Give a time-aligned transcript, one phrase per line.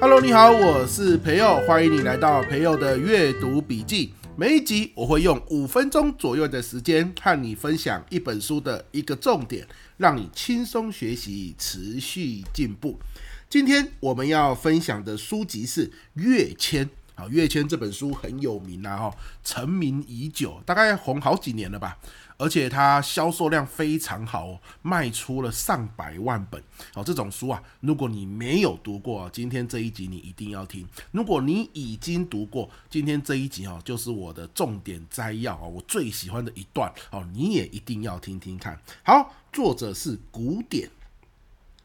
[0.00, 4.14] Hello，你好，我是培佑，欢迎你来到培佑的阅读笔记。
[4.36, 9.66] 每一集我会用五分钟左右的时间和你分享一本书的一个重点，
[9.96, 13.00] 让你轻松学习，持续进步。
[13.48, 16.86] 今天我们要分享的书籍是《跃迁》。
[17.20, 21.98] 好，《跃迁》这本书很有名啊，哈，成名已久，大概红好几年了吧。
[22.38, 26.58] 而且它销售量非常好哦，卖出了上百万本
[26.94, 27.04] 哦。
[27.04, 38.80] 这种书啊，如果你没有读过，今天这一集你一定要听；如果你已经读过，今天这一集哦，就是我的重点摘要啊，我最喜欢的一段哦，你也一定要听听看。
[39.04, 40.88] 好，作者是古典。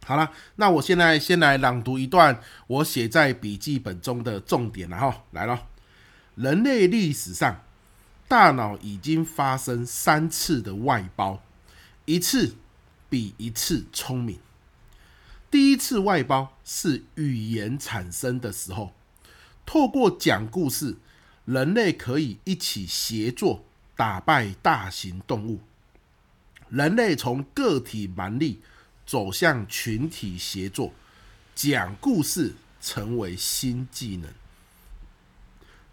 [0.05, 5.67] 好了，那我现在先来朗读一段我写在笔记本中的重点了哈，来了，
[6.35, 7.61] 人类历史上。
[8.27, 11.43] 大脑已经发生三次的外包，
[12.05, 12.55] 一次
[13.07, 14.39] 比一次聪明。
[15.51, 18.93] 第一次外包是语言产生的时候，
[19.63, 20.97] 透过讲故事，
[21.45, 23.63] 人类可以一起协作
[23.95, 25.59] 打败大型动物。
[26.69, 28.59] 人类从个体蛮力
[29.05, 30.93] 走向群体协作，
[31.53, 34.31] 讲故事成为新技能。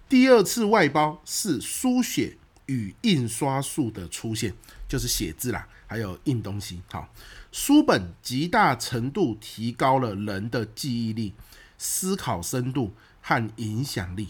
[0.09, 4.55] 第二次外包是书写与印刷术的出现，
[4.89, 6.83] 就是写字啦，还有印东西。
[6.91, 7.13] 好，
[7.51, 11.35] 书本极大程度提高了人的记忆力、
[11.79, 14.29] 思考深度和影响力。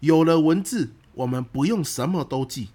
[0.00, 2.68] 有了文字，我们不用什么都记，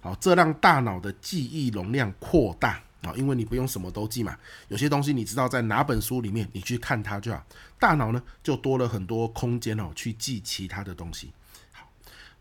[0.00, 4.36] 好，这让大脑的记忆容量扩大啊，因为你不用什么都记嘛。
[4.68, 7.44] 有些东西你知道在哪本书里面，你去看它就好，
[7.78, 11.32] 大脑呢就多了很多空间哦，去记其他的东西。
[11.72, 11.88] 好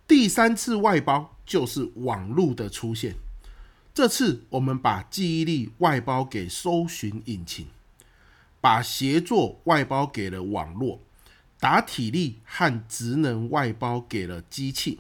[0.08, 3.16] 第三次外包就是网络的出现，
[3.94, 7.68] 这次我们把记忆力外包给搜寻引擎，
[8.60, 11.00] 把协作外包给了网络，
[11.60, 15.00] 打体力和职能外包给了机器。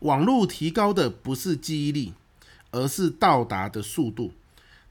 [0.00, 2.12] 网络提高的不是记忆力，
[2.74, 4.32] 而是到达的速度。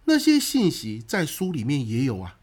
[0.06, 2.38] 那些信息在书里面也有啊，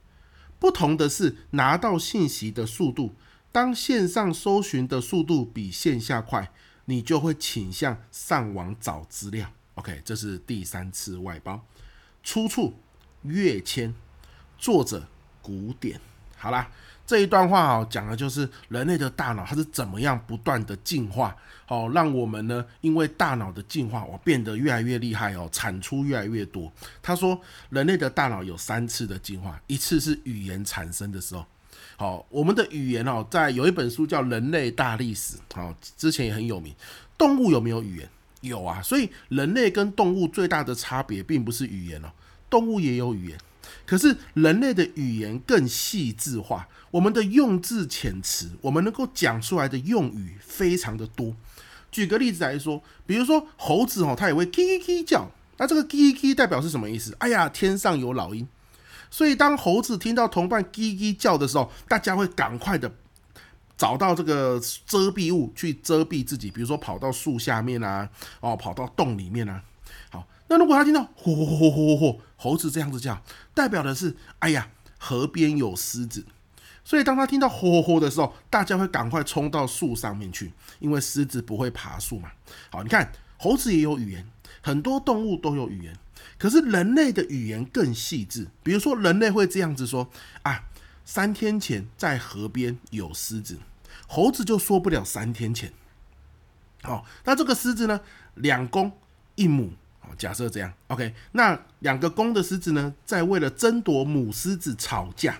[0.58, 3.14] 不同的是拿到信息的速度。
[3.50, 6.52] 当线上搜寻的速度比线下快，
[6.84, 9.50] 你就会倾向上网找资料。
[9.74, 11.64] OK，这是第三次外包。
[12.22, 12.74] 出处：
[13.22, 13.94] 跃迁，
[14.58, 15.08] 作者：
[15.40, 16.00] 古典。
[16.36, 16.70] 好啦，
[17.10, 26.72] 这一段话哦，讲的就是人类的大脑它是怎么样不断的进化，哦，让我们呢，因为大脑的进化，我变得越来越厉害哦，产出越来越多。
[27.02, 27.36] 他说，
[27.70, 31.44] 人类的大脑有三次的进化，一次是语言产生的时候。
[31.96, 36.72] 好，我们的语言哦，在有一本书叫《人类大历史》，好，之前也很有名。
[37.18, 38.08] 动物有没有语言？
[38.42, 42.12] 有啊，所以人类跟动物最大的差别并不是语言哦，
[42.48, 43.38] 动物也有语言，
[43.86, 51.34] 可是人类的语言更细致化，我们的用字遣词，我们能够讲出来的用语非常的多。
[51.90, 57.14] 举个例子来说，比如说猴子哦，它也会叽叽叽叫，那这个叽叽叽代表是什么意思？
[57.18, 58.46] 哎呀，天上有老鹰。
[59.10, 62.92] 所以，当猴子听到同伴“叽叽”叫的时候，大家会赶快的
[63.76, 68.08] 找到这个遮蔽物去遮蔽自己，比如说跑到树下面啊，
[68.38, 69.60] 哦，跑到洞里面啊。
[70.50, 73.22] 那如果他听到“吼吼吼吼吼”，猴子这样子叫，
[73.54, 74.68] 代表的是“哎呀，
[74.98, 76.26] 河边有狮子”。
[76.82, 82.32] 所以，当他听到“吼吼吼”的时候，大家会赶快冲到树上面去，因为狮子不会爬树嘛。
[82.68, 84.26] 好，你看，猴子也有语言，
[84.60, 85.96] 很多动物都有语言。
[86.36, 90.10] 可是人类的语言更细致，比如说人类会这样子说
[90.42, 90.64] 啊，
[91.04, 93.56] 三天前在河边有狮子，
[94.08, 95.72] 猴子就说不了三天前。
[96.82, 98.00] 好，那这个狮子呢，
[98.34, 98.90] 两公
[99.36, 99.74] 一母，
[100.16, 105.38] 假设这样，OK，那两个公的狮子呢，在为了争夺母狮子吵架，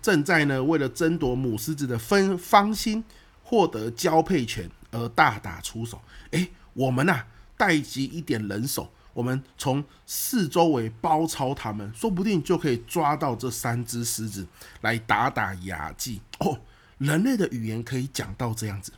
[0.00, 3.04] 正在呢为了争夺母狮子的分芳心，
[3.42, 6.00] 获得交配权而大打出手。
[6.30, 7.24] 诶，我们呐
[7.56, 8.90] 带集一点人手。
[9.14, 14.46] 我们从四周围包抄他们，说不定就可以抓到这三只狮子
[14.82, 16.60] 来打打牙祭哦。
[16.98, 18.92] 人类的语言可以讲到这样子，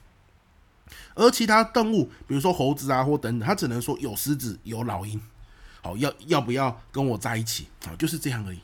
[1.15, 5.21] 而其他动物，比如说猴子啊或等等，它只能说有狮子有老鹰，
[5.83, 7.67] 好，要要不要跟我在一起？
[7.85, 8.59] 好，就是这样而已。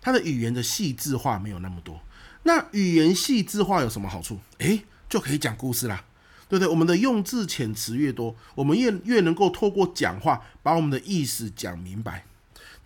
[0.00, 2.00] 它的语言的细致化没有那么多。
[2.42, 4.38] 那语言细致化有什么好处？
[4.58, 6.04] 诶，就可以讲故事啦。
[6.48, 6.68] 对不对？
[6.68, 12.24] 我们的用字遣词越多，我们越越能够透过讲话把我们的意思讲明白。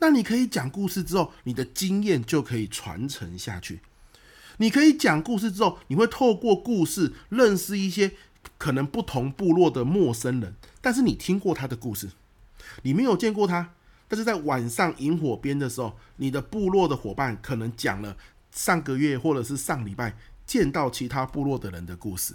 [0.01, 3.81] 那你可以讲故事之后，你的经验就可以传承下去。
[4.59, 8.13] 你可以讲故事之后，你会透过故事认识一些
[8.59, 12.11] 可能不同部落的陌生人，但是你听过他的故事，
[12.83, 13.75] 你没有见过他，
[14.09, 18.17] 但是在晚上营火边的时候，你的部落的伙伴可能讲了
[18.51, 22.35] 上个月或者是上礼拜见到其他部落的人的故事。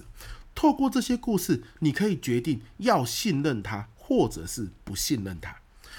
[0.56, 5.56] 透过这些故事，你可以决定要信任他，或者是不信任他。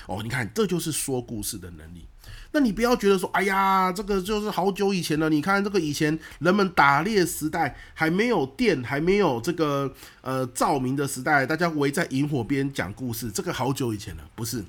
[0.06, 2.06] 哦，你看，这就是说故事的能力。
[2.52, 5.28] 那你不要觉得说，哎呀，这个就是好久以前了。
[5.28, 14.22] 你看这个以前人们打猎时代，还没有电，还没有这个呃照明的时代，大家围在萤火边讲故事，这个好久以前了。
[14.34, 14.64] 不是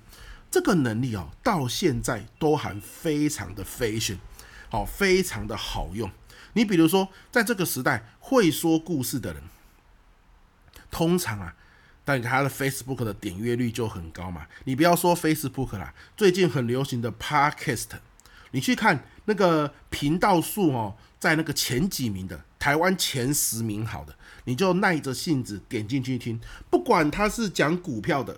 [0.49, 4.17] 这个能力哦，到现在都还非常的 fashion，
[4.69, 6.09] 好，非常的好用。
[6.53, 9.41] 你比如说，在这个时代会说故事的人。
[10.91, 11.55] 通常啊，
[12.03, 14.47] 但他的 Facebook 的点阅率就很高嘛。
[14.63, 17.89] 你不要说 Facebook 啦，最近很流行的 Podcast，
[18.51, 24.15] 你去看那个频道数哦，在那个前几名的台湾前十名好的，
[24.45, 26.39] 你就耐着性子点进去听。
[26.69, 28.37] 不管他是讲股票的，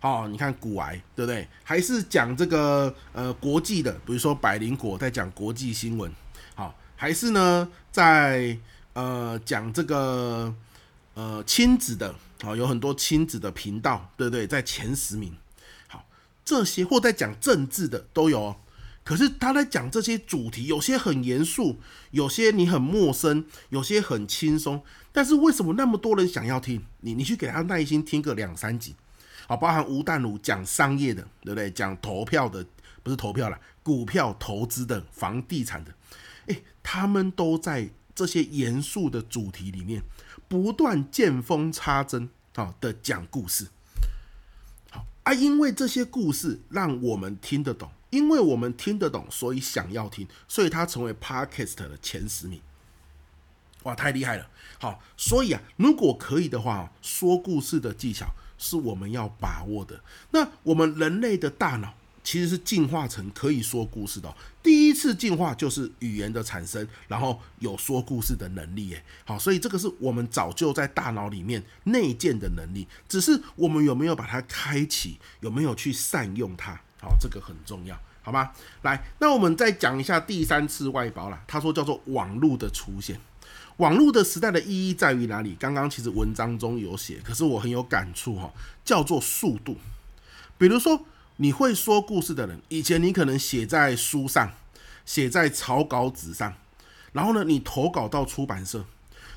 [0.00, 1.48] 哦，你看股癌对不对？
[1.62, 6.12] 还是讲这个呃国际的，比如说百灵果在讲国际新闻，
[6.54, 8.56] 好，还是呢在
[8.92, 10.54] 呃讲这个。
[11.16, 12.12] 呃，亲子的
[12.44, 14.46] 好，有很多亲子的频道，对不对？
[14.46, 15.34] 在前十名，
[15.88, 16.06] 好，
[16.44, 18.56] 这些或在讲政治的都有哦。
[19.02, 21.78] 可是他在讲这些主题，有些很严肃，
[22.10, 24.82] 有些你很陌生，有些很轻松。
[25.10, 26.82] 但是为什么那么多人想要听？
[27.00, 28.94] 你你去给他耐心听个两三集，
[29.46, 31.70] 好，包含吴淡如讲商业的，对不对？
[31.70, 32.66] 讲投票的，
[33.02, 35.94] 不是投票啦，股票投资的，房地产的，
[36.46, 40.02] 诶，他们都在这些严肃的主题里面。
[40.54, 43.66] 不断见缝插针，好的讲故事，
[44.88, 52.60] 好啊，因为这些故事让我们听得懂，因为我们听得懂，所以想要听，所以它成为 Podcast 的前十名。
[53.82, 54.48] 哇，太厉害了！
[54.78, 60.00] 好，所以啊，如果可以的话，说故事的技巧是我们要把握的。
[60.30, 61.94] 那我们人类的大脑。
[62.24, 64.34] 其实是进化成可以说故事的。
[64.62, 68.94] 第一次进化就是语言的产生，然后有说故事的能力。
[68.94, 76.80] 哎，好，所以这个是我们早就在大脑里面内建的能力，只是我们有没有把它开启，有没有去善用它？
[76.98, 78.50] 好，这个很重要，好吗？
[78.80, 81.44] 来，那我们再讲一下第三次外包啦。
[81.46, 83.20] 他说叫做网络的出现，
[83.76, 85.54] 网络的时代的意义在于哪里？
[85.60, 88.50] 刚刚其实文章中有写，可是我很有感触哈，
[88.82, 89.76] 叫做速度，
[90.56, 91.04] 比如说。
[91.36, 94.52] 你会说故事的人，以前你可能写在书上，
[95.04, 96.54] 写在草稿纸上，
[97.12, 98.84] 然后呢，你投稿到出版社，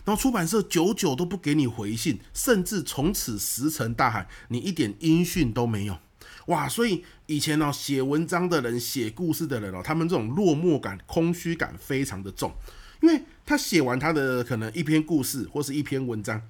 [0.06, 5.98] 然后出版社久久都不给你回信，甚至从此石沉大海，你一点音讯都没有。
[6.46, 12.54] 哇，所以以前呢，写文章的人、写故事的人哦，他们这种落寞感、空虚感非常的重，
[13.02, 16.42] 因为他写完他的可能一篇故事或是一篇文章，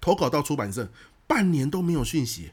[0.00, 0.88] 投稿到出版社，
[1.26, 2.52] 半年都没有讯息。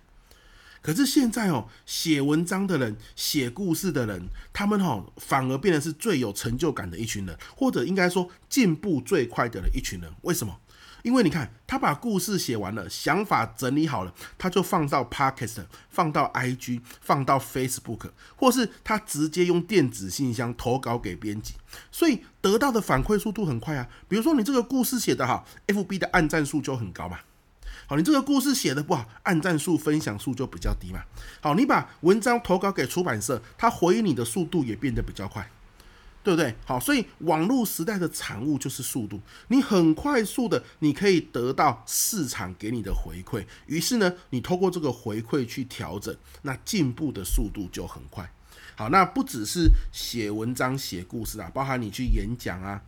[0.81, 10.11] 可是现在哦，写文章的人、写故事的人，他们哦反而变得是最有成就感的一群人，或者应该说进步最快的一群人。
[10.21, 10.59] 为什么？
[11.03, 21.55] 因为你看，他把故事写完了，想法整理好了，他就放到 Podcast，放到 IG，放到 Facebook，或是他直接用电子信箱投稿给编辑，
[21.91, 23.87] 所以得到的反馈速度很快啊。
[24.07, 27.17] 比如说你这个故事写得好，FB 的按赞数就很高嘛。
[27.91, 31.03] 好，你这个故事写的不好，按赞数、分享数就比较低嘛。
[31.41, 35.45] 好，你把文章投稿给出版社，他回应你的速度也变得比较快，
[36.23, 36.55] 对不对？
[36.63, 48.31] 好，所以网络时代的产物就是速度，你很快速的，你可以得到市场给你的回馈，于是呢，你透过这个回馈去调整，那进步的速度就很快。
[48.77, 52.81] 好，那不只是写文章、写故事啊，包含你去演讲啊，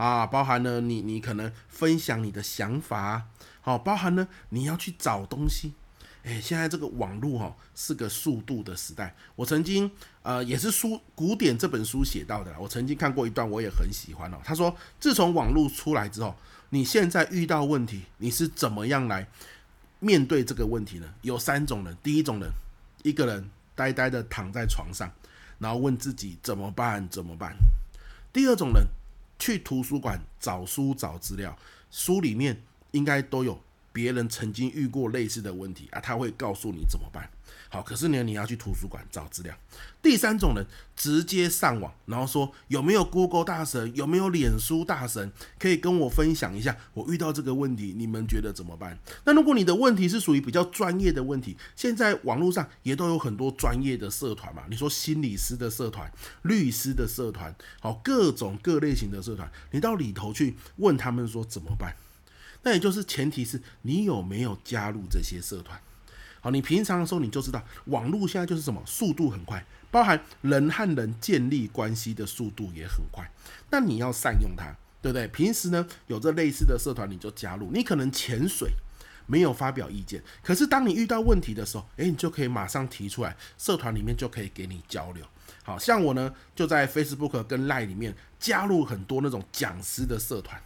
[0.00, 3.26] 啊，包含呢，你你可能分享你的想法。
[3.60, 5.74] 好，包含呢，你要去找东西，
[6.22, 9.14] 诶，现在这个网络哈是个速度的时代。
[9.36, 9.90] 我曾经
[10.22, 14.38] 呃也是书《古典》这本书写到的，我曾经看过一段，我也很喜欢哦。
[14.42, 16.34] 他说，自从网络出来之后，
[16.70, 19.28] 你现在遇到问题，你是怎么样来
[19.98, 21.06] 面对这个问题呢？
[21.20, 22.50] 有三种人，第一种人，
[23.02, 25.12] 一个人呆呆的躺在床上，
[25.58, 27.06] 然后问自己怎么办？
[27.10, 27.54] 怎么办？
[28.32, 28.86] 第二种人，
[29.40, 31.58] 去图书馆找书找资料，
[31.90, 32.62] 书里面。
[32.92, 33.56] 应该都有
[33.92, 37.30] 别人曾经遇过类似的问题啊，他会告诉你怎么办。
[37.72, 39.54] 好，可是呢，你要去图书馆找资料。
[40.02, 48.98] 第三种人直接上网，然后说有没有 Google 大神，有没有脸书大神，可以跟我分享一下，我遇到这个问题，你们觉得怎么办？
[49.24, 54.64] 那如果你的问题是属于比较专业的问题，现在网络上也都有很多专业的社团嘛。
[54.68, 56.10] 你说心理师的社团、
[56.42, 61.94] 律师的社团，好，各种各类型的社团，你到里头去问他们说怎么办？
[62.64, 65.80] 那也就是前提是你有没有加入这些社团。
[66.40, 73.30] 好，你平常的时候你就知道，网络现在就是什么，速度很快，包含人和人建立关系的速度也很快。
[73.70, 75.28] 那你要善用它，对不对？
[75.28, 78.70] 平时呢，有这类似的社团你就加入，你可能潜水。
[79.26, 85.24] 没有发表意见，可是当你遇到问题的时候，诶，你就可以马上提出来，社团里面就可以给你交流。
[85.62, 90.60] 好像我呢，就在 Facebook 跟 Line 里面加入很多那种讲师的社团。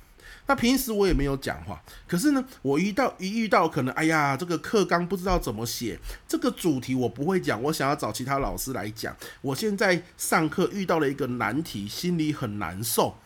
[0.46, 5.98] 那平时我也没有讲话，可是呢，我遇到一遇到可能，哎呀，这个课纲不知道怎么写，
[6.28, 9.16] 这个主题我不会讲，我想要找其他老师来讲。
[9.40, 13.16] 我现在上课遇到了一个难题，心里很难受。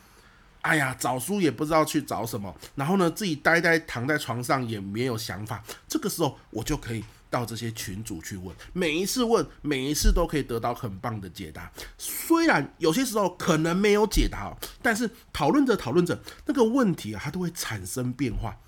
[0.61, 5.63] 哎呀，找书也不知道去找什么，然后呢，自己呆呆躺在床上也没有想法。
[5.89, 11.71] 这个时候，我就可以到这些群组去问，每一次问，每一次都可以得到很棒的解答。
[11.97, 18.59] 虽然有些时候可能没有解答，但是讨论着讨论着，那个问题啊，它都会产生变化，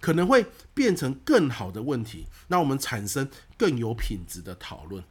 [0.00, 2.26] 可能会变成更好的问题。
[2.48, 5.02] 那我们产生更有品质的讨论，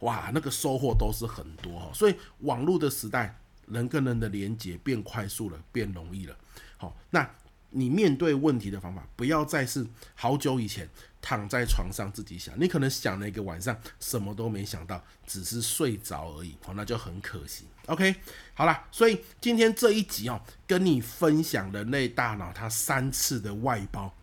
[0.00, 1.90] 哇，那个收获都是很多哦。
[1.94, 3.38] 所以网络的时代。
[3.68, 6.36] 人跟人的连接变快速了，变容易了。
[6.76, 7.28] 好，那
[7.76, 10.88] 你面对问题的方法，不要再是好久以前
[11.20, 16.56] 躺在床上自己想，你可能想了一个晚上，什么都没想到，只是睡着而已。
[16.64, 17.66] 哦，那就很可惜。
[17.86, 18.14] OK，
[18.54, 24.14] 好了，所以今天这一集哦，跟你分享人类大脑它三次的外包，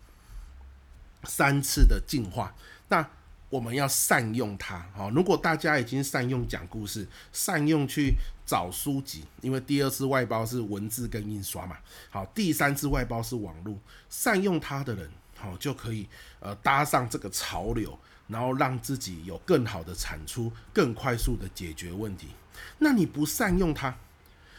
[1.22, 2.54] 三次的进化。
[2.88, 3.08] 那
[3.54, 5.08] 我们要善用它，好。
[5.10, 11.76] 如果大家已经善用讲故事，善用去找书籍，因为第二次外包是文字跟印刷嘛，
[12.10, 13.78] 好，第三次外包是网络，
[14.10, 16.08] 善用它的人，好，就可以
[16.40, 17.96] 呃搭上这个潮流，
[18.26, 22.26] 然后让自己有更好的产出，更快速的解决问题。
[22.78, 23.96] 那你不善用它，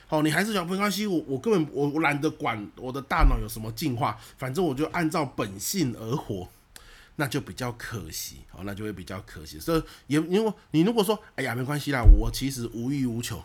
[0.07, 6.47] 好，你还是想没关系，我我根本我我懒得管我的大脑有什么进化，反正我就按照本性而活。
[7.17, 9.59] 那就比较可惜，好，那就会比较可惜。
[9.59, 13.43] 所以也，因为你如果说，哎呀，没关系啦，我其实无欲无求，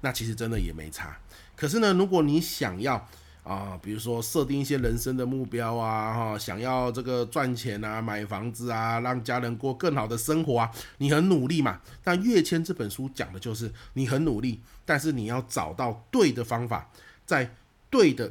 [0.00, 1.18] 那其实真的也没差。
[1.56, 3.08] 可是呢，如果你想要
[3.42, 11.80] 啊、比如说设定一些人生的目标啊，哈，想要这个赚钱啊，买房子啊，让家人过更好的生活啊，你很努力嘛。
[12.02, 16.90] 那跃迁这本书讲的就是你很努力，但是你要找到对的方法，
[17.24, 17.54] 在
[17.88, 18.28] 对的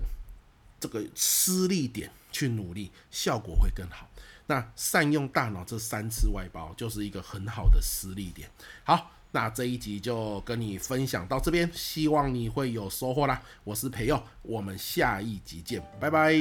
[0.86, 4.08] 这个施力点去努力，效果会更好。
[4.46, 8.48] 那善用大脑这三次外包就是一个很好的施力点。
[8.84, 13.42] 好，那这一集就跟你分享到这边，希望你会有收获啦。
[13.63, 16.36] 我是培佑，我们下一集见，拜拜。